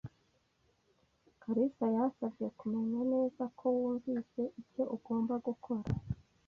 kalisa 1.41 1.85
yansabye 1.95 2.47
kumenya 2.59 3.01
neza 3.13 3.43
ko 3.57 3.65
wunvise 3.77 4.41
icyo 4.61 4.83
ugomba 4.95 5.33
gukora. 5.47 5.89